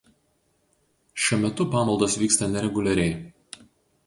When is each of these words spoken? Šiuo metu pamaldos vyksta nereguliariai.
Šiuo 1.23 1.39
metu 1.43 1.67
pamaldos 1.75 2.17
vyksta 2.23 2.49
nereguliariai. 2.55 3.15